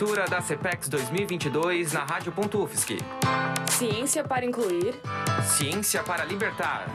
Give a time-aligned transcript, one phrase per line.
[0.00, 2.96] Cobertura da CPEX 2022 na Rádio.UFSC.
[3.70, 4.98] Ciência para incluir.
[5.44, 6.86] Ciência para libertar.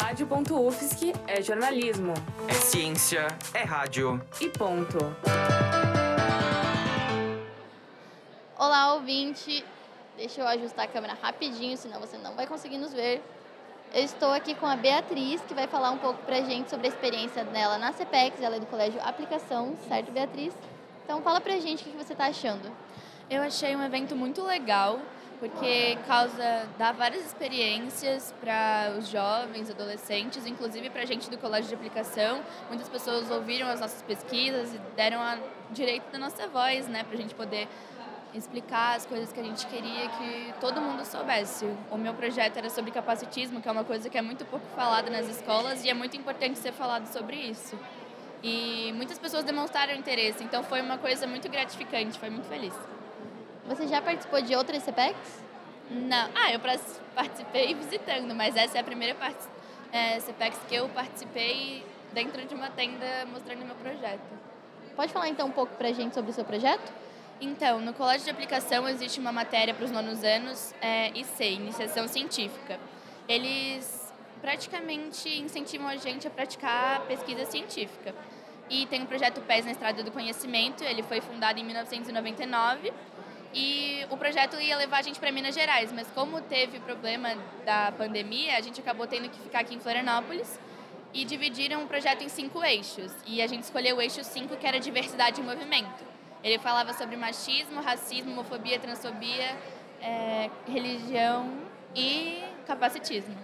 [0.00, 2.14] Rádio.UFSC é jornalismo.
[2.46, 4.22] É ciência, é rádio.
[4.40, 4.96] E ponto.
[8.56, 9.64] Olá, ouvinte.
[10.16, 13.24] Deixa eu ajustar a câmera rapidinho, senão você não vai conseguir nos ver.
[13.92, 16.90] Eu estou aqui com a Beatriz, que vai falar um pouco pra gente sobre a
[16.90, 20.54] experiência dela na CPEX, ela é do Colégio Aplicação, certo, Beatriz?
[21.06, 22.68] Então fala pra gente o que você está achando.
[23.30, 24.98] Eu achei um evento muito legal,
[25.38, 31.68] porque causa dá várias experiências para os jovens, adolescentes, inclusive para a gente do colégio
[31.68, 32.40] de aplicação.
[32.68, 35.38] Muitas pessoas ouviram as nossas pesquisas e deram a
[35.70, 37.68] direito da nossa voz, né, para a gente poder
[38.34, 41.72] explicar as coisas que a gente queria que todo mundo soubesse.
[41.88, 45.08] O meu projeto era sobre capacitismo, que é uma coisa que é muito pouco falada
[45.08, 47.78] nas escolas e é muito importante ser falado sobre isso.
[48.48, 52.72] E muitas pessoas demonstraram interesse, então foi uma coisa muito gratificante, foi muito feliz.
[53.66, 55.42] Você já participou de outras CPECs?
[55.90, 56.30] Não.
[56.32, 56.60] Ah, eu
[57.12, 59.16] participei visitando, mas essa é a primeira
[59.90, 64.22] é, CPEX que eu participei dentro de uma tenda mostrando meu projeto.
[64.94, 66.92] Pode falar então um pouco pra gente sobre o seu projeto?
[67.40, 72.06] Então, no colégio de aplicação existe uma matéria para os nonos anos, é, IC, Iniciação
[72.06, 72.78] Científica.
[73.28, 74.06] Eles
[74.40, 78.14] praticamente incentivam a gente a praticar pesquisa científica.
[78.68, 82.92] E tem o projeto PES na Estrada do Conhecimento, ele foi fundado em 1999
[83.54, 87.34] e o projeto ia levar a gente para Minas Gerais, mas como teve o problema
[87.64, 90.58] da pandemia, a gente acabou tendo que ficar aqui em Florianópolis
[91.14, 93.10] e dividiram o projeto em cinco eixos.
[93.26, 96.04] E a gente escolheu o eixo 5, que era diversidade e movimento.
[96.44, 99.56] Ele falava sobre machismo, racismo, homofobia, transfobia,
[100.02, 101.50] é, religião
[101.94, 103.34] e capacitismo.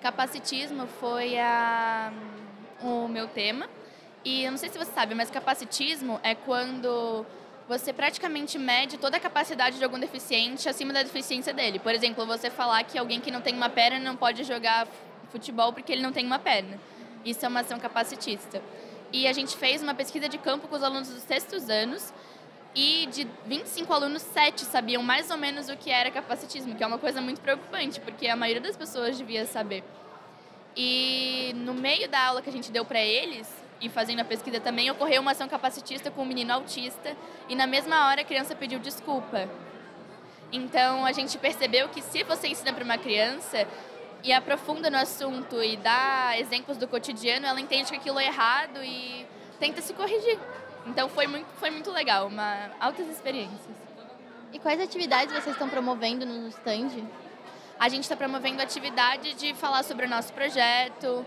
[0.00, 2.12] Capacitismo foi a
[2.86, 3.68] o meu tema.
[4.24, 7.24] E eu não sei se você sabe, mas capacitismo é quando
[7.68, 11.78] você praticamente mede toda a capacidade de algum deficiente acima da deficiência dele.
[11.78, 14.86] Por exemplo, você falar que alguém que não tem uma perna não pode jogar
[15.30, 16.78] futebol porque ele não tem uma perna.
[17.24, 18.62] Isso é uma ação capacitista.
[19.12, 22.12] E a gente fez uma pesquisa de campo com os alunos dos sextos anos
[22.74, 26.86] e de 25 alunos, 7 sabiam mais ou menos o que era capacitismo, que é
[26.86, 29.82] uma coisa muito preocupante, porque a maioria das pessoas devia saber.
[30.76, 33.48] E no meio da aula que a gente deu para eles,
[33.80, 37.16] e fazendo a pesquisa também, ocorreu uma ação capacitista com um menino autista,
[37.48, 39.48] e na mesma hora a criança pediu desculpa.
[40.52, 43.66] Então a gente percebeu que se você ensina para uma criança
[44.22, 48.82] e aprofunda no assunto e dá exemplos do cotidiano, ela entende que aquilo é errado
[48.82, 49.26] e
[49.58, 50.38] tenta se corrigir.
[50.86, 53.76] Então foi muito, foi muito legal, uma altas experiências.
[54.52, 56.90] E quais atividades vocês estão promovendo no stand?
[57.78, 61.24] A gente está promovendo atividade de falar sobre o nosso projeto.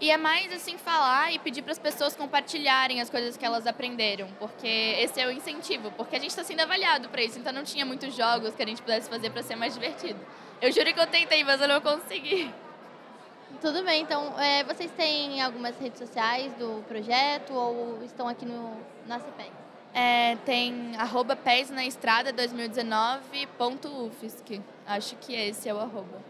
[0.00, 3.66] E é mais assim falar e pedir para as pessoas compartilharem as coisas que elas
[3.66, 7.52] aprenderam, porque esse é o incentivo, porque a gente está sendo avaliado para isso, então
[7.52, 10.18] não tinha muitos jogos que a gente pudesse fazer para ser mais divertido.
[10.60, 12.52] Eu juro que eu tentei, mas eu não consegui.
[13.60, 18.76] Tudo bem, então é, vocês têm algumas redes sociais do projeto ou estão aqui no,
[19.06, 19.63] na CPEG?
[19.94, 24.60] É, tem arroba pés na estrada 2019.ufsc.
[24.84, 26.20] Acho que esse é o arroba.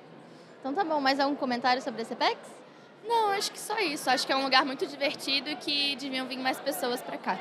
[0.60, 2.38] Então tá bom, mais algum comentário sobre a CPEX?
[3.06, 4.10] Não, acho que só isso.
[4.10, 7.38] Acho que é um lugar muito divertido e que deviam vir mais pessoas para cá.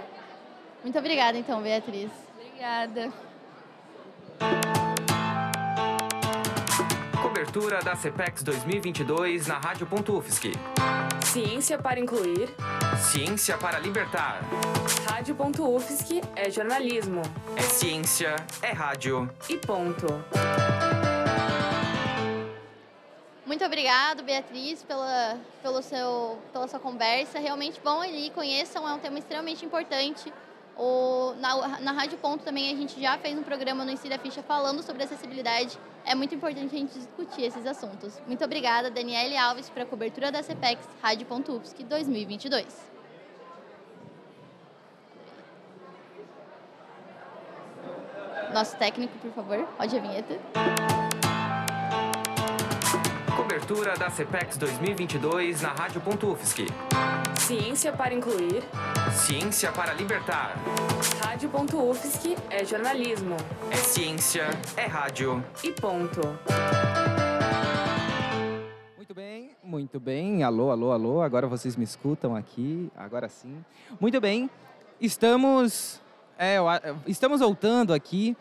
[0.82, 2.10] Muito obrigada então, Beatriz.
[2.38, 3.12] Obrigada.
[7.34, 10.52] Cobertura da CPEX 2022 na Rádio.UFSC.
[11.26, 12.48] Ciência para incluir.
[13.00, 14.42] Ciência para libertar.
[15.10, 17.24] Rádio.UFSC é jornalismo.
[17.56, 19.28] É ciência, é rádio.
[19.50, 20.06] E ponto.
[23.48, 27.40] Muito obrigado, Beatriz, pela, pelo seu, pela sua conversa.
[27.40, 30.32] Realmente vão ali, conheçam, é um tema extremamente importante.
[30.78, 34.42] O, na, na Rádio Ponto também a gente já fez um programa no Insira Ficha
[34.42, 35.78] falando sobre acessibilidade.
[36.04, 38.20] É muito importante a gente discutir esses assuntos.
[38.26, 42.94] Muito obrigada, Daniele Alves, para a cobertura da CPEX Rádio Ponto UFSC 2022.
[48.52, 50.83] Nosso técnico, por favor, pode a vinheta.
[53.54, 56.66] Cobertura da CPEX 2022 na Rádio.UFSC.
[57.40, 58.64] Ciência para incluir.
[59.12, 60.56] Ciência para libertar.
[61.24, 63.38] Rádio.UFSC é jornalismo.
[63.70, 65.46] É ciência, é rádio.
[65.64, 66.20] E ponto.
[68.98, 70.42] Muito bem, muito bem.
[70.42, 71.22] Alô, alô, alô.
[71.22, 72.92] Agora vocês me escutam aqui.
[72.98, 73.64] Agora sim.
[74.02, 74.50] Muito bem.
[75.00, 76.02] Estamos,
[76.40, 76.58] é,
[77.06, 78.36] estamos voltando aqui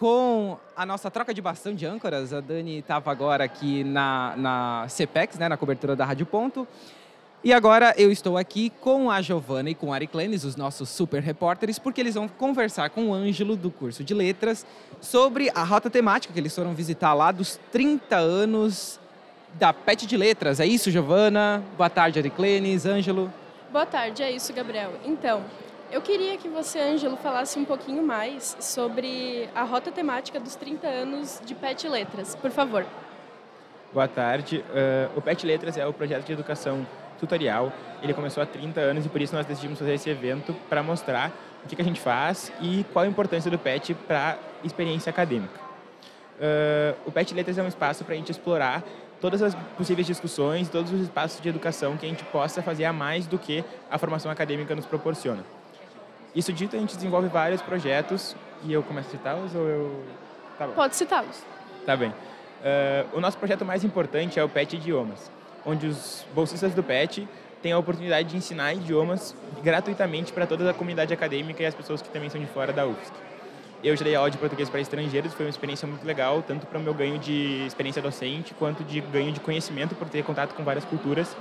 [0.00, 2.32] com a nossa troca de bastão de âncoras.
[2.32, 6.66] A Dani estava agora aqui na, na CPEX, né, na cobertura da Rádio Ponto.
[7.44, 10.88] E agora eu estou aqui com a Giovana e com a Ari Clenis, os nossos
[10.88, 14.64] super repórteres, porque eles vão conversar com o Ângelo do curso de letras
[15.02, 18.98] sobre a rota temática que eles foram visitar lá dos 30 anos
[19.54, 20.60] da PET de Letras.
[20.60, 21.62] É isso, Giovana?
[21.76, 23.30] Boa tarde, Ari Clenis, Ângelo.
[23.70, 24.92] Boa tarde, é isso, Gabriel.
[25.04, 25.42] Então,
[25.90, 30.86] eu queria que você, Ângelo, falasse um pouquinho mais sobre a rota temática dos 30
[30.86, 32.86] anos de PET Letras, por favor.
[33.92, 34.64] Boa tarde.
[34.68, 36.86] Uh, o PET Letras é o projeto de educação
[37.18, 37.72] tutorial.
[38.02, 41.32] Ele começou há 30 anos e por isso nós decidimos fazer esse evento para mostrar
[41.64, 45.10] o que, que, a gente faz e qual a importância do PET para a experiência
[45.10, 45.58] acadêmica.
[46.38, 48.84] Uh, o PET Letras é um espaço para a gente explorar
[49.20, 52.92] todas as possíveis discussões, todos os espaços de educação que a gente possa fazer a
[52.92, 55.44] mais do que a formação acadêmica nos proporciona.
[56.34, 60.04] Isso dito, a gente desenvolve vários projetos e eu começo a citá-los ou eu...
[60.58, 61.42] Tá Pode citá-los.
[61.86, 62.10] Tá bem.
[62.10, 65.30] Uh, o nosso projeto mais importante é o PET Idiomas
[65.64, 67.26] onde os bolsistas do PET
[67.62, 72.00] têm a oportunidade de ensinar idiomas gratuitamente para toda a comunidade acadêmica e as pessoas
[72.00, 73.12] que também são de fora da UFSC.
[73.82, 76.78] Eu já dei aula de português para estrangeiros, foi uma experiência muito legal, tanto para
[76.78, 80.62] o meu ganho de experiência docente, quanto de ganho de conhecimento por ter contato com
[80.62, 81.34] várias culturas.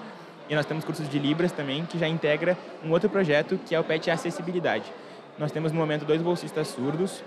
[0.50, 3.80] E nós temos cursos de Libras também, que já integra um outro projeto, que é
[3.80, 4.86] o PET Acessibilidade.
[5.38, 7.24] Nós temos, no momento, dois bolsistas surdos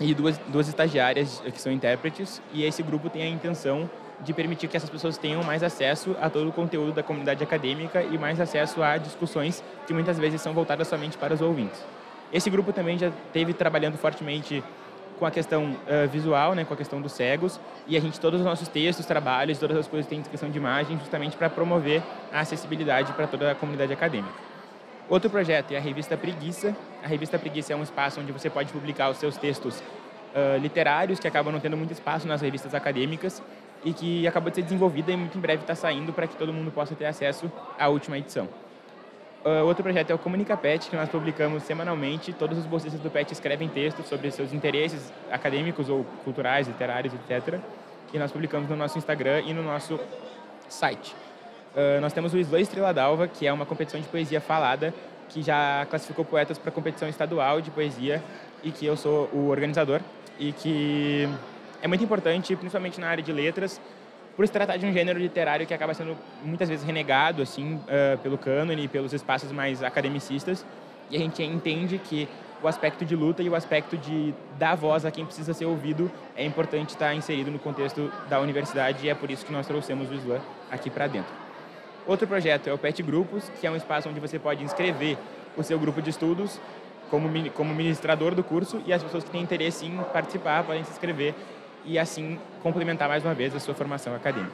[0.00, 3.88] e duas, duas estagiárias que são intérpretes, e esse grupo tem a intenção
[4.20, 8.02] de permitir que essas pessoas tenham mais acesso a todo o conteúdo da comunidade acadêmica
[8.02, 11.84] e mais acesso a discussões que muitas vezes são voltadas somente para os ouvintes.
[12.32, 14.64] Esse grupo também já teve trabalhando fortemente
[15.18, 18.40] com a questão uh, visual, né, com a questão dos cegos, e a gente todos
[18.40, 22.02] os nossos textos, trabalhos, todas as coisas têm descrição de imagem, justamente para promover
[22.32, 24.34] a acessibilidade para toda a comunidade acadêmica.
[25.08, 26.74] Outro projeto é a revista Preguiça.
[27.02, 31.18] A revista Preguiça é um espaço onde você pode publicar os seus textos uh, literários
[31.18, 33.42] que acabam não tendo muito espaço nas revistas acadêmicas
[33.84, 36.52] e que acabou de ser desenvolvida e muito em breve está saindo para que todo
[36.52, 38.48] mundo possa ter acesso à última edição.
[39.44, 42.32] Uh, outro projeto é o Comunica Pet, que nós publicamos semanalmente.
[42.32, 47.60] Todos os bolsistas do PET escrevem textos sobre seus interesses acadêmicos ou culturais, literários, etc.
[48.10, 50.00] E nós publicamos no nosso Instagram e no nosso
[50.66, 51.14] site.
[51.76, 54.94] Uh, nós temos o Slow Estrela d'Alva, que é uma competição de poesia falada,
[55.28, 58.22] que já classificou poetas para a competição estadual de poesia
[58.62, 60.00] e que eu sou o organizador
[60.38, 61.28] e que
[61.82, 63.78] é muito importante, principalmente na área de letras,
[64.36, 68.18] por se tratar de um gênero literário que acaba sendo muitas vezes renegado assim uh,
[68.18, 70.64] pelo cânone, pelos espaços mais academicistas,
[71.10, 72.28] e a gente entende que
[72.62, 76.10] o aspecto de luta e o aspecto de dar voz a quem precisa ser ouvido
[76.34, 80.10] é importante estar inserido no contexto da universidade e é por isso que nós trouxemos
[80.10, 80.40] o Slam
[80.70, 81.32] aqui para dentro.
[82.06, 85.18] Outro projeto é o PET Grupos, que é um espaço onde você pode inscrever
[85.56, 86.58] o seu grupo de estudos
[87.10, 90.90] como, como ministrador do curso e as pessoas que têm interesse em participar podem se
[90.90, 91.34] inscrever
[91.84, 94.52] e assim complementar mais uma vez a sua formação acadêmica.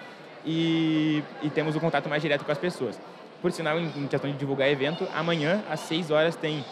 [0.44, 3.00] e, e temos o um contato mais direto com as pessoas.
[3.40, 6.62] Por sinal, em questão de divulgar evento, amanhã, às 6 horas, tem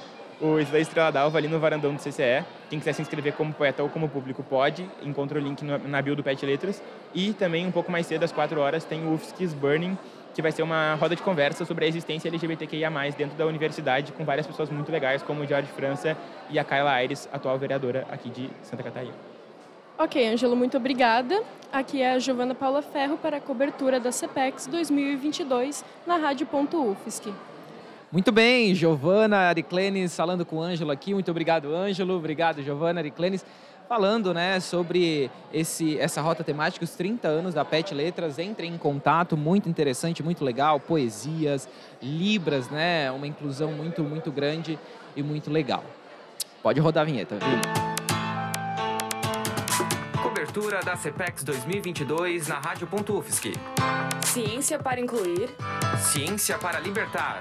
[0.41, 2.45] o Islã Estrela d'Alva ali no varandão do CCE.
[2.69, 6.17] Quem quiser se inscrever como poeta ou como público pode, encontra o link na bio
[6.17, 6.83] do Pet Letras.
[7.15, 9.99] E também um pouco mais cedo, às 4 horas, tem o UFSC's Burning,
[10.35, 14.25] que vai ser uma roda de conversa sobre a existência LGBTQIA+, dentro da universidade, com
[14.25, 16.17] várias pessoas muito legais, como o Jorge França
[16.49, 19.15] e a Kayla Aires, atual vereadora aqui de Santa Catarina.
[19.99, 21.43] Ok, Ângelo, muito obrigada.
[21.71, 27.35] Aqui é a Giovana Paula Ferro para a cobertura da CPEX 2022 na Rádio.UFSC.
[28.13, 31.15] Muito bem, Giovana Ariclenes falando com o Ângelo aqui.
[31.15, 32.17] Muito obrigado, Ângelo.
[32.17, 33.47] Obrigado, Giovana Ariclenes.
[33.89, 38.41] Falando né, sobre esse, essa rota temática, os 30 anos da PET Letras.
[38.41, 40.81] Entrem em contato, muito interessante, muito legal.
[40.81, 41.69] Poesias,
[42.03, 43.13] Libras, né?
[43.13, 44.77] Uma inclusão muito, muito grande
[45.15, 45.85] e muito legal.
[46.65, 48.00] Pode rodar a vinheta, viu?
[50.61, 53.55] Cobertura da CPEX 2022 na Rádio.UFSC.
[54.27, 55.49] Ciência para incluir.
[55.99, 57.41] Ciência para libertar.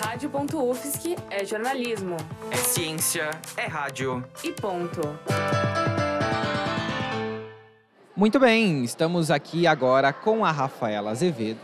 [0.00, 2.16] Rádio.UFSC é jornalismo.
[2.52, 4.24] É ciência, é rádio.
[4.44, 5.00] E ponto.
[8.14, 11.58] Muito bem, estamos aqui agora com a Rafaela Azevedo,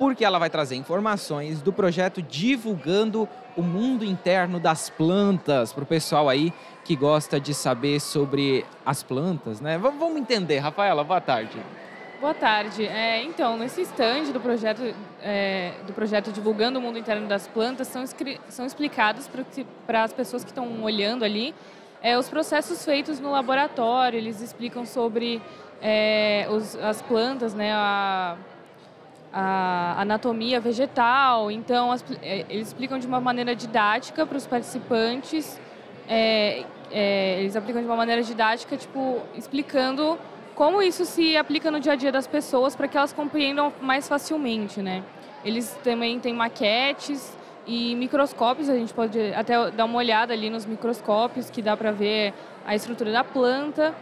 [0.00, 5.86] porque ela vai trazer informações do projeto Divulgando o Mundo Interno das Plantas para o
[5.86, 6.54] pessoal aí
[6.86, 9.76] que gosta de saber sobre as plantas, né?
[9.76, 11.60] V vamos entender, Rafaela, boa tarde.
[12.18, 12.86] Boa tarde.
[12.86, 14.82] É, então, nesse stand do projeto,
[15.22, 18.02] é, do projeto Divulgando o Mundo Interno das Plantas, são,
[18.48, 19.28] são explicados
[19.86, 21.54] para as pessoas que estão olhando ali
[22.02, 25.42] é, os processos feitos no laboratório, eles explicam sobre
[25.82, 28.38] é, os, as plantas, né, a,
[29.32, 31.50] a anatomia vegetal.
[31.50, 35.60] Então, as, é, eles explicam de uma maneira didática para os participantes.
[36.08, 40.18] É, é, eles aplicam de uma maneira didática, tipo, explicando
[40.54, 44.08] como isso se aplica no dia a dia das pessoas para que elas compreendam mais
[44.08, 45.02] facilmente, né?
[45.44, 50.66] Eles também têm maquetes e microscópios, a gente pode até dar uma olhada ali nos
[50.66, 52.34] microscópios que dá para ver
[52.66, 53.94] a estrutura da planta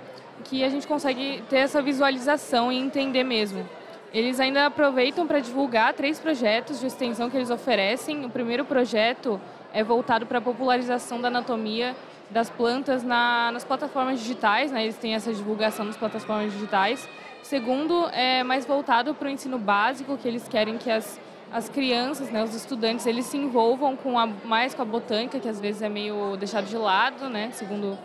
[0.44, 3.68] que a gente consegue ter essa visualização e entender mesmo.
[4.12, 8.24] Eles ainda aproveitam para divulgar três projetos de extensão que eles oferecem.
[8.24, 9.40] O primeiro projeto
[9.72, 11.94] é voltado para a popularização da anatomia
[12.30, 14.82] das plantas na, nas plataformas digitais, né?
[14.82, 17.08] eles têm essa divulgação nas plataformas digitais.
[17.42, 21.18] O segundo é mais voltado para o ensino básico, que eles querem que as,
[21.50, 25.48] as crianças, né, os estudantes, eles se envolvam com a, mais com a botânica, que
[25.48, 27.98] às vezes é meio deixado de lado, né, segundo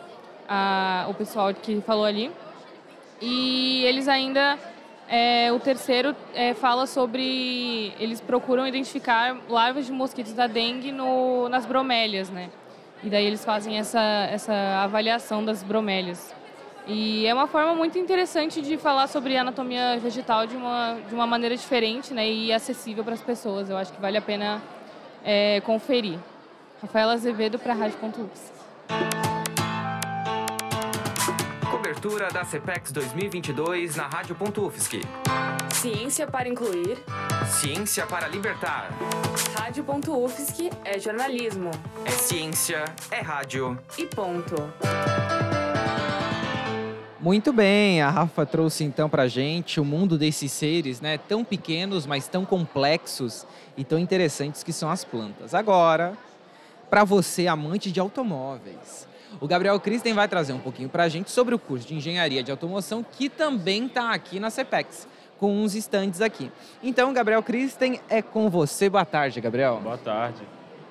[0.48, 2.32] a, o pessoal que falou ali.
[3.22, 4.58] E eles ainda,
[5.16, 11.48] é, o terceiro é, fala sobre, eles procuram identificar larvas de mosquitos da dengue no,
[11.50, 12.50] nas bromélias, né?
[13.04, 14.02] E daí eles fazem essa,
[14.32, 16.34] essa avaliação das bromélias.
[16.88, 21.28] E é uma forma muito interessante de falar sobre anatomia vegetal de uma, de uma
[21.28, 23.70] maneira diferente né, e acessível para as pessoas.
[23.70, 24.64] Eu acho que vale a pena
[25.24, 26.18] é, conferir.
[26.82, 29.33] Rafaela Azevedo para a Rádio.UFSC.
[32.04, 35.00] Cobertura da CPEX 2022 na Rádio.UFSC.
[35.72, 37.02] Ciência para incluir.
[37.48, 38.90] Ciência para libertar.
[39.58, 41.72] Rádio.UFSC é jornalismo.
[42.04, 43.80] É ciência, é rádio.
[43.98, 44.56] E ponto.
[47.22, 52.06] Muito bem, a Rafa trouxe então pra gente o mundo desses seres, né, tão pequenos,
[52.06, 55.54] mas tão complexos e tão interessantes que são as plantas.
[55.54, 56.18] Agora,
[56.90, 59.08] para você amante de automóveis,
[59.40, 62.44] o Gabriel Kristen vai trazer um pouquinho para a gente sobre o curso de Engenharia
[62.44, 66.52] de Automoção, que também está aqui na CEPEX, com uns estandes aqui.
[66.82, 68.90] Então, Gabriel Kristen, é com você.
[68.90, 69.80] Boa tarde, Gabriel.
[69.82, 70.42] Boa tarde.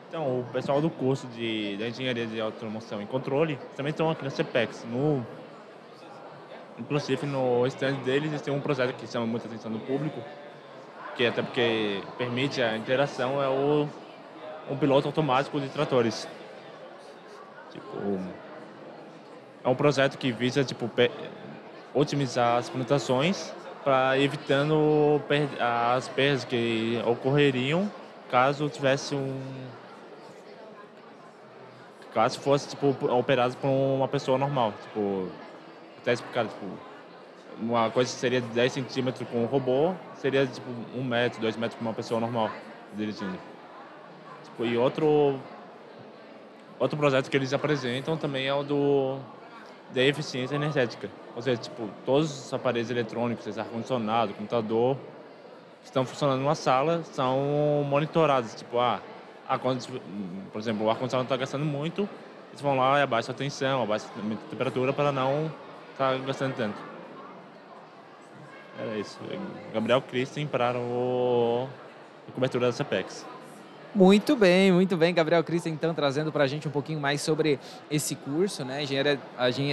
[0.09, 4.23] Então, o pessoal do curso de, de Engenharia de Automoção e Controle também estão aqui
[4.23, 4.85] na CEPEX.
[4.85, 5.27] No,
[6.79, 10.21] inclusive, no stand deles, eles têm um projeto que chama muita atenção do público,
[11.17, 13.89] que até porque permite a interação, é o
[14.71, 16.29] um piloto automático de tratores.
[17.73, 18.21] Tipo,
[19.65, 20.91] é um projeto que visa tipo
[21.95, 23.53] otimizar as plantações
[23.83, 25.21] para evitando
[25.59, 27.91] as perdas que ocorreriam
[28.31, 29.41] caso tivesse um
[32.15, 35.29] caso fosse tipo operado por uma pessoa normal tipo
[35.99, 36.67] até explicar tipo
[37.61, 41.85] uma coisa seria 10 centímetros com um robô seria tipo um metro dois metros com
[41.85, 42.51] uma pessoa normal
[42.95, 43.39] dirigindo.
[44.45, 45.39] Tipo, e outro
[46.83, 49.17] Outro projeto que eles apresentam também é o do
[49.95, 51.09] da eficiência energética.
[51.37, 54.97] Ou seja, tipo, todos os aparelhos eletrônicos, ar-condicionado, computador,
[55.81, 58.57] que estão funcionando numa sala, são monitorados.
[58.57, 59.01] Tipo, ah,
[59.49, 62.09] a, por exemplo, o ar-condicionado está gastando muito,
[62.51, 65.53] eles vão lá e abaixam a tensão, abaixam a temperatura para não
[65.93, 66.79] estar tá gastando tanto.
[68.81, 69.21] Era isso.
[69.73, 71.69] Gabriel Christen para o
[72.29, 73.25] a cobertura da CPEX.
[73.95, 75.13] Muito bem, muito bem.
[75.13, 77.59] Gabriel Cristo, então, trazendo para a gente um pouquinho mais sobre
[77.91, 78.83] esse curso, né?
[78.83, 79.21] Engenharia,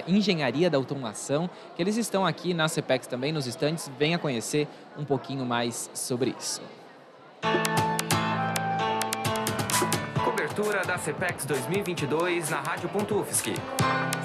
[0.08, 3.90] Engenharia da Automação, que eles estão aqui na CPEX também, nos estantes.
[3.98, 6.62] Venha conhecer um pouquinho mais sobre isso.
[10.24, 13.54] Cobertura da CPEX 2022 na Rádio.UFSC.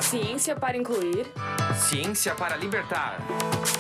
[0.02, 1.26] Ciência para incluir.
[1.76, 3.18] Ciência para libertar.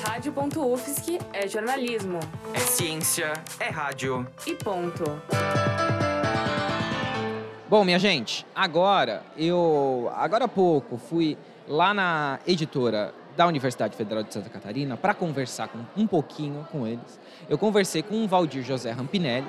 [0.06, 2.20] Rádio.UFSC é jornalismo.
[2.52, 4.24] É ciência, é rádio.
[4.46, 5.04] E ponto.
[7.74, 14.22] Bom, minha gente, agora eu agora há pouco fui lá na editora da Universidade Federal
[14.22, 17.18] de Santa Catarina para conversar com, um pouquinho com eles.
[17.48, 19.48] Eu conversei com o Valdir José Rampinelli,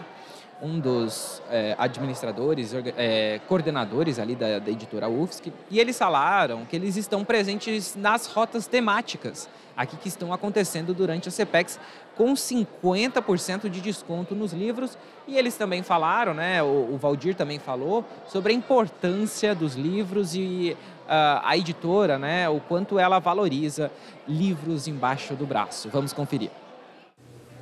[0.60, 6.76] um dos é, administradores, é, coordenadores ali da, da editora UFSC, e eles falaram que
[6.76, 11.80] eles estão presentes nas rotas temáticas aqui que estão acontecendo durante a CPEX
[12.16, 14.98] com 50% de desconto nos livros.
[15.28, 20.78] E eles também falaram, né, o, Valdir também falou, sobre a importância dos livros e
[21.06, 23.92] uh, a editora, né, o quanto ela valoriza
[24.28, 25.90] livros embaixo do braço.
[25.90, 26.52] Vamos conferir.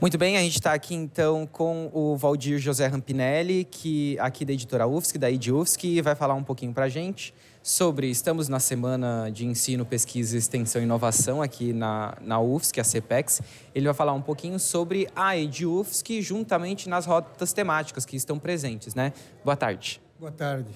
[0.01, 4.51] Muito bem, a gente está aqui então com o Valdir José Rampinelli, que aqui da
[4.51, 7.33] editora UFSC, da ID UFSC, vai falar um pouquinho para a gente
[7.63, 8.09] sobre.
[8.09, 13.41] Estamos na semana de ensino, pesquisa, extensão e inovação aqui na, na UFSC, a CPEX.
[13.73, 18.37] Ele vai falar um pouquinho sobre a ID UFSC, juntamente nas rotas temáticas que estão
[18.37, 19.13] presentes, né?
[19.45, 20.01] Boa tarde.
[20.19, 20.71] Boa tarde.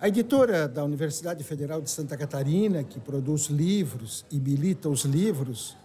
[0.00, 5.76] A editora da Universidade Federal de Santa Catarina, que produz livros e milita os livros,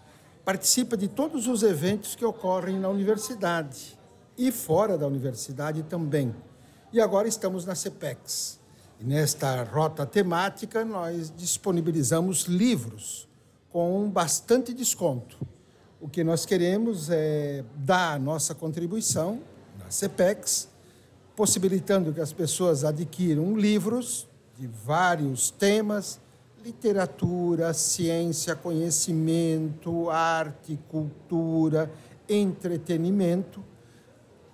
[0.46, 3.98] participa de todos os eventos que ocorrem na universidade
[4.38, 6.34] e fora da universidade também.
[6.94, 8.57] E agora estamos na CPEX.
[9.00, 13.28] E nesta rota temática, nós disponibilizamos livros
[13.70, 15.38] com bastante desconto.
[16.02, 19.42] O que nós queremos é dar a nossa contribuição
[19.80, 20.70] na CPEX,
[21.36, 24.28] possibilitando que as pessoas adquiram livros
[24.58, 26.20] de vários temas
[26.68, 31.90] literatura, ciência, conhecimento, arte, cultura,
[32.28, 33.64] entretenimento,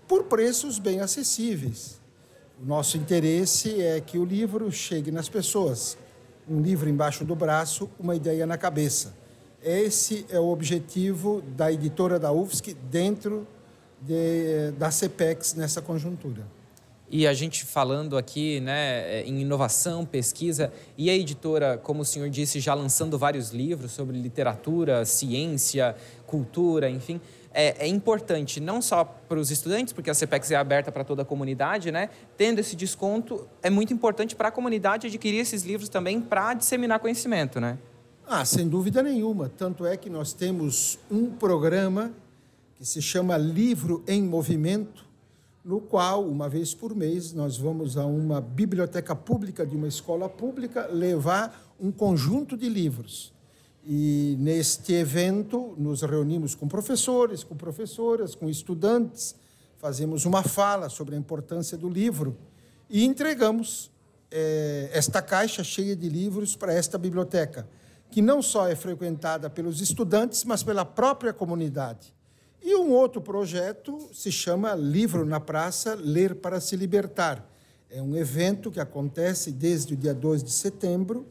[0.07, 1.99] por preços bem acessíveis.
[2.63, 5.97] O nosso interesse é que o livro chegue nas pessoas.
[6.49, 9.13] Um livro embaixo do braço, uma ideia na cabeça.
[9.61, 13.45] Esse é o objetivo da editora da UFSC dentro
[13.99, 16.47] de, da CPEX nessa conjuntura.
[17.11, 22.29] E a gente falando aqui né, em inovação, pesquisa, e a editora, como o senhor
[22.29, 27.19] disse, já lançando vários livros sobre literatura, ciência, cultura, enfim.
[27.53, 31.21] É, é importante não só para os estudantes, porque a CPEX é aberta para toda
[31.21, 32.09] a comunidade, né?
[32.35, 36.99] Tendo esse desconto, é muito importante para a comunidade adquirir esses livros também para disseminar
[36.99, 37.77] conhecimento, né?
[38.27, 39.49] Ah, sem dúvida nenhuma.
[39.49, 42.11] Tanto é que nós temos um programa
[42.75, 45.05] que se chama Livro em Movimento,
[45.63, 50.27] no qual, uma vez por mês, nós vamos a uma biblioteca pública de uma escola
[50.27, 53.33] pública levar um conjunto de livros.
[53.85, 59.35] E neste evento nos reunimos com professores, com professoras, com estudantes,
[59.77, 62.37] fazemos uma fala sobre a importância do livro
[62.89, 63.91] e entregamos
[64.31, 67.67] é, esta caixa cheia de livros para esta biblioteca,
[68.09, 72.13] que não só é frequentada pelos estudantes, mas pela própria comunidade.
[72.61, 77.45] E um outro projeto se chama Livro na Praça, Ler para se Libertar.
[77.89, 81.27] É um evento que acontece desde o dia 2 de setembro,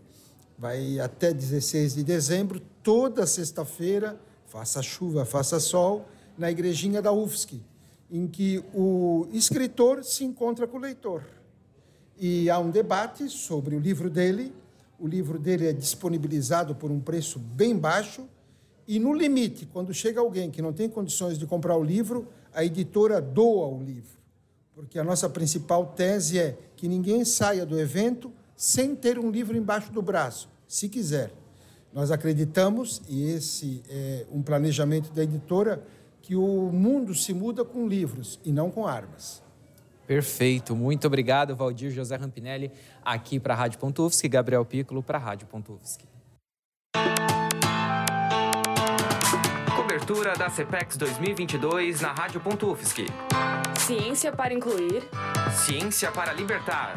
[0.63, 6.07] vai até 16 de dezembro, toda sexta-feira, faça chuva, faça sol,
[6.39, 7.61] na igrejinha da UFSC,
[8.09, 11.25] em que o escritor se encontra com o leitor.
[12.17, 14.55] E há um debate sobre o livro dele.
[15.01, 18.29] O livro dele é disponibilizado por um preço bem baixo,
[18.87, 22.65] e no limite, quando chega alguém que não tem condições de comprar o livro, a
[22.65, 24.17] editora doa o livro.
[24.77, 29.57] Porque a nossa principal tese é que ninguém saia do evento sem ter um livro
[29.57, 31.31] embaixo do braço, se quiser.
[31.93, 35.85] Nós acreditamos, e esse é um planejamento da editora,
[36.23, 39.43] que o mundo se muda com livros e não com armas.
[40.07, 40.75] Perfeito.
[40.75, 42.71] Muito obrigado, Valdir José Rampinelli,
[43.05, 46.05] aqui para a Rádio Ufsc, Gabriel Piccolo para a Rádio Ufsc.
[49.77, 53.07] Cobertura da CPEX 2022 na Rádio UFSC.
[53.79, 55.03] Ciência para incluir.
[55.67, 56.95] Ciência para libertar.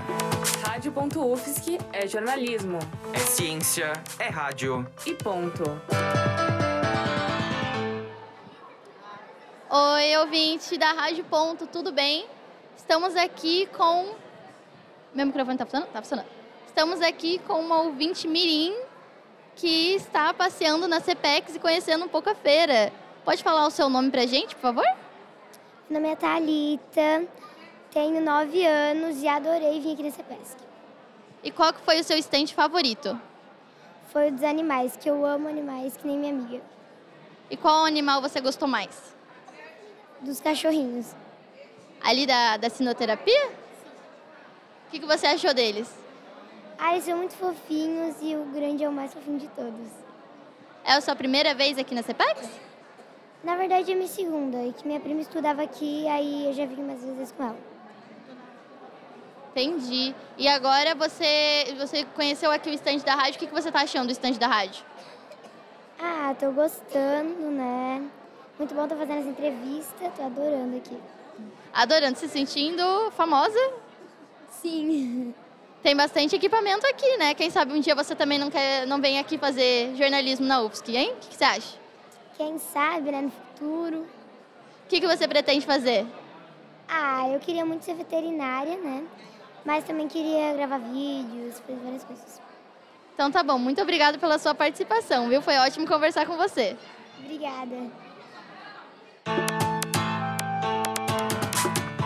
[0.63, 2.79] Rádio UFSC é jornalismo.
[3.13, 4.87] É ciência, é rádio.
[5.05, 5.63] E ponto.
[9.69, 12.25] Oi, ouvinte da Rádio Ponto, tudo bem?
[12.77, 14.13] Estamos aqui com.
[15.13, 15.89] Meu microfone tá funcionando?
[15.91, 16.27] Tá funcionando.
[16.67, 18.73] Estamos aqui com uma ouvinte Mirim
[19.55, 22.91] que está passeando na CPEX e conhecendo um pouco a feira.
[23.23, 24.85] Pode falar o seu nome pra gente, por favor?
[25.89, 27.25] Meu nome é Thalita,
[27.95, 30.57] tenho nove anos e adorei vir aqui na CPEX.
[31.41, 33.17] E qual que foi o seu estande favorito?
[34.09, 36.61] Foi o dos animais, que eu amo animais, que nem minha amiga.
[37.49, 39.15] E qual animal você gostou mais?
[40.19, 41.15] Dos cachorrinhos.
[42.03, 43.47] Ali da, da sinoterapia?
[44.87, 45.89] O que, que você achou deles?
[46.77, 49.87] Ah, eles são muito fofinhos e o grande é o mais fofinho de todos.
[50.83, 52.49] É a sua primeira vez aqui na CEPEX?
[53.41, 56.83] Na verdade, é minha segunda, e que minha prima estudava aqui, aí eu já vim
[56.83, 57.74] mais vezes com ela.
[59.55, 60.13] Entendi.
[60.37, 63.83] E agora você, você conheceu aqui o estande da rádio, o que, que você está
[63.83, 64.83] achando do estande da rádio?
[65.97, 68.03] Ah, tô gostando, né?
[68.59, 70.97] Muito bom estar fazendo essa entrevista, tô adorando aqui.
[71.73, 73.57] Adorando, se sentindo famosa?
[74.49, 75.33] Sim.
[75.81, 77.33] Tem bastante equipamento aqui, né?
[77.33, 80.97] Quem sabe um dia você também não, quer, não vem aqui fazer jornalismo na UFSC,
[80.97, 81.11] hein?
[81.11, 81.77] O que, que você acha?
[82.35, 83.99] Quem sabe, né, no futuro.
[83.99, 86.05] O que, que você pretende fazer?
[86.89, 89.05] Ah, eu queria muito ser veterinária, né?
[89.65, 92.41] Mas também queria gravar vídeos, fazer várias coisas.
[93.15, 95.41] Então tá bom, muito obrigada pela sua participação, viu?
[95.41, 96.77] Foi ótimo conversar com você.
[97.19, 97.89] Obrigada.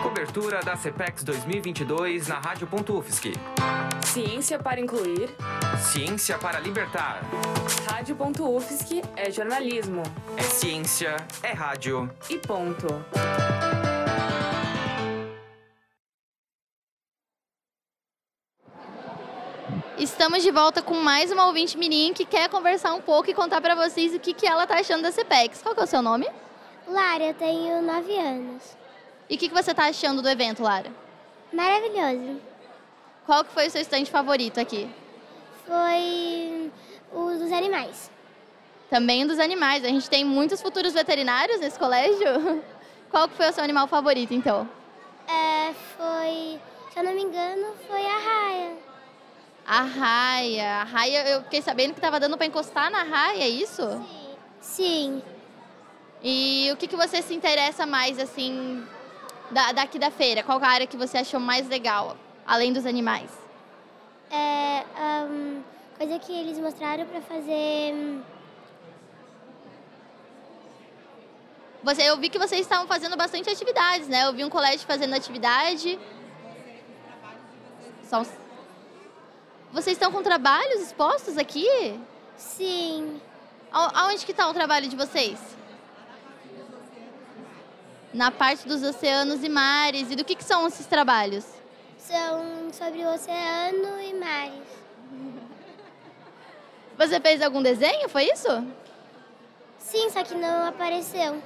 [0.02, 3.32] Cobertura da CPEX 2022 na Rádio.UFSC.
[4.04, 5.30] Ciência para incluir.
[5.78, 7.22] Ciência para libertar.
[7.90, 10.02] Rádio.UFSC é jornalismo.
[10.36, 12.10] É ciência, é rádio.
[12.28, 12.86] E ponto.
[20.00, 23.60] Estamos de volta com mais uma ouvinte mirim que quer conversar um pouco e contar
[23.60, 25.60] para vocês o que, que ela tá achando da CPEX.
[25.60, 26.26] Qual que é o seu nome?
[26.88, 28.78] Lara, eu tenho nove anos.
[29.28, 30.90] E o que, que você tá achando do evento, Lara?
[31.52, 32.40] Maravilhoso.
[33.26, 34.88] Qual que foi o seu estande favorito aqui?
[35.66, 36.72] Foi
[37.12, 38.10] o dos animais.
[38.88, 39.84] Também dos animais.
[39.84, 42.64] A gente tem muitos futuros veterinários nesse colégio.
[43.10, 44.66] Qual que foi o seu animal favorito, então?
[45.28, 46.58] É, foi,
[46.90, 48.89] se eu não me engano, foi a raia.
[49.72, 50.80] A raia.
[50.80, 53.82] A raia, eu fiquei sabendo que estava dando para encostar na raia, é isso?
[54.60, 55.22] Sim.
[55.22, 55.22] Sim.
[56.24, 58.84] E o que, que você se interessa mais, assim,
[59.48, 60.42] da, daqui da feira?
[60.42, 63.30] Qual a área que você achou mais legal, além dos animais?
[64.28, 64.84] É,
[65.30, 65.62] um,
[65.96, 67.94] coisa que eles mostraram para fazer...
[67.94, 68.22] hum,
[71.84, 74.26] Você, eu vi que vocês estavam fazendo bastante atividades, né?
[74.26, 75.96] Eu vi um colégio fazendo atividade.
[78.02, 78.26] São...
[79.72, 81.66] Vocês estão com trabalhos expostos aqui?
[82.36, 83.20] Sim.
[83.70, 85.38] Aonde que está o trabalho de vocês?
[88.12, 90.10] Na parte dos oceanos e mares.
[90.10, 91.44] E do que, que são esses trabalhos?
[91.96, 94.68] São sobre o oceano e mares.
[96.98, 98.48] Você fez algum desenho, foi isso?
[99.78, 101.40] Sim, só que não apareceu.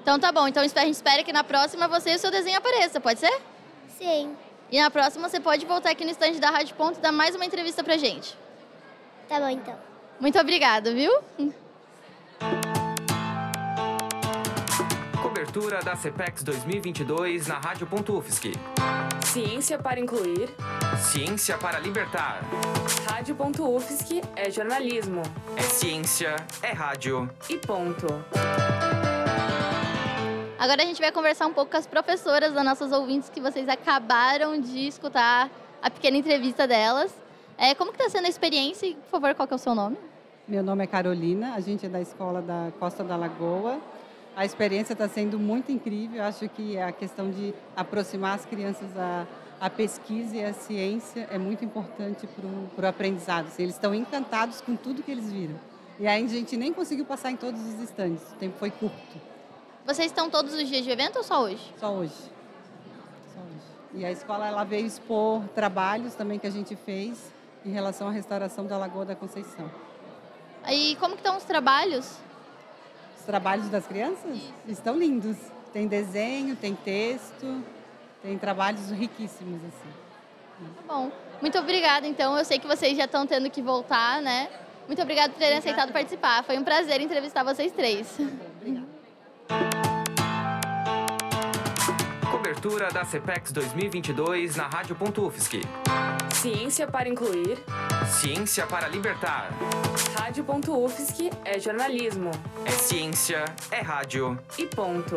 [0.00, 2.58] Então tá bom, então a gente espera que na próxima você e o seu desenho
[2.58, 3.40] apareça, pode ser?
[3.98, 4.36] Sim.
[4.70, 7.34] E na próxima você pode voltar aqui no estande da Rádio Ponto e dar mais
[7.34, 8.36] uma entrevista pra gente.
[9.28, 9.76] Tá bom, então.
[10.20, 11.12] Muito obrigada, viu?
[15.22, 18.52] Cobertura da CPEX 2022 na Rádio.UFSC.
[19.24, 20.48] Ciência para incluir.
[20.98, 22.40] Ciência para libertar.
[23.08, 25.22] Rádio.UFSC é jornalismo.
[25.56, 27.30] É ciência, é rádio.
[27.48, 28.06] E ponto.
[30.58, 33.68] Agora a gente vai conversar um pouco com as professoras das nossas ouvintes que vocês
[33.68, 35.50] acabaram de escutar
[35.82, 37.14] a pequena entrevista delas.
[37.58, 38.90] É, como que está sendo a experiência?
[38.94, 39.98] Por favor, qual que é o seu nome?
[40.48, 43.78] Meu nome é Carolina, a gente é da escola da Costa da Lagoa.
[44.34, 46.24] A experiência está sendo muito incrível.
[46.24, 49.26] Acho que a questão de aproximar as crianças à,
[49.60, 52.26] à pesquisa e à ciência é muito importante
[52.74, 53.48] para o aprendizado.
[53.48, 55.60] Assim, eles estão encantados com tudo que eles viram.
[56.00, 59.35] E aí a gente nem conseguiu passar em todos os estandes, o tempo foi curto.
[59.86, 61.62] Vocês estão todos os dias de evento ou só hoje?
[61.78, 62.12] Só hoje.
[63.32, 63.66] Só hoje.
[63.94, 67.30] E a escola ela veio expor trabalhos também que a gente fez
[67.64, 69.70] em relação à restauração da Lagoa da Conceição.
[70.64, 72.18] Aí, como que estão os trabalhos?
[73.16, 75.36] Os trabalhos das crianças estão lindos.
[75.72, 77.62] Tem desenho, tem texto,
[78.20, 80.74] tem trabalhos riquíssimos assim.
[80.74, 81.12] Tá bom.
[81.40, 82.36] Muito obrigada, então.
[82.36, 84.48] Eu sei que vocês já estão tendo que voltar, né?
[84.88, 86.42] Muito obrigada por terem aceitado participar.
[86.42, 88.18] Foi um prazer entrevistar vocês três.
[92.56, 95.60] Cobertura da CPEX 2022 na Rádio.UFSC.
[96.32, 97.58] Ciência para incluir.
[98.08, 99.50] Ciência para libertar.
[100.18, 102.30] Rádio.UFSC é jornalismo.
[102.64, 104.38] É ciência, é rádio.
[104.56, 105.14] E ponto.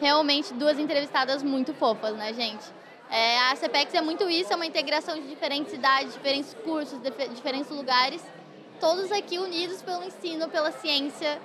[0.00, 2.64] Realmente, duas entrevistadas muito fofas, né, gente?
[3.10, 7.28] É, a CPEX é muito isso, é uma integração de diferentes cidades, diferentes cursos, dif-
[7.34, 8.22] diferentes lugares,
[8.80, 11.38] todos aqui unidos pelo ensino, pela ciência,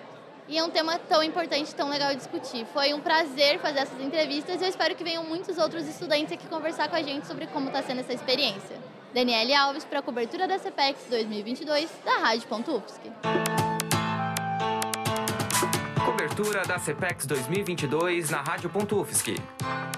[0.49, 2.65] e é um tema tão importante, tão legal de discutir.
[2.73, 6.47] Foi um prazer fazer essas entrevistas e eu espero que venham muitos outros estudantes aqui
[6.47, 8.75] conversar com a gente sobre como está sendo essa experiência.
[9.13, 13.11] Daniele Alves para a cobertura da CPEX 2022 da Rádio.UFSC.
[16.03, 19.35] Cobertura da CPEX 2022 na Rádio.UFSC.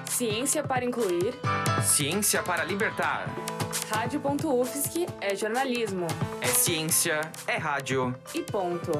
[0.09, 1.33] Ciência para incluir.
[1.81, 3.27] Ciência para libertar.
[3.89, 6.07] Rádio.UFSC é jornalismo.
[6.41, 8.13] É ciência, é rádio.
[8.33, 8.91] E ponto.